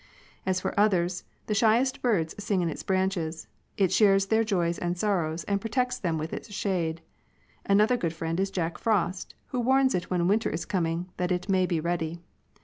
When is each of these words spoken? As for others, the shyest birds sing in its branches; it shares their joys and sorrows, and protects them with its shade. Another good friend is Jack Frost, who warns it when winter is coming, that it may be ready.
As 0.47 0.59
for 0.59 0.73
others, 0.79 1.25
the 1.45 1.53
shyest 1.53 2.01
birds 2.01 2.33
sing 2.43 2.61
in 2.61 2.69
its 2.71 2.81
branches; 2.81 3.47
it 3.77 3.91
shares 3.91 4.25
their 4.25 4.43
joys 4.43 4.79
and 4.79 4.97
sorrows, 4.97 5.43
and 5.43 5.61
protects 5.61 5.99
them 5.99 6.17
with 6.17 6.33
its 6.33 6.51
shade. 6.51 7.01
Another 7.67 7.97
good 7.97 8.11
friend 8.11 8.39
is 8.39 8.49
Jack 8.49 8.79
Frost, 8.79 9.35
who 9.49 9.59
warns 9.59 9.93
it 9.93 10.09
when 10.09 10.27
winter 10.27 10.49
is 10.49 10.65
coming, 10.65 11.11
that 11.17 11.31
it 11.31 11.49
may 11.49 11.67
be 11.67 11.79
ready. 11.79 12.19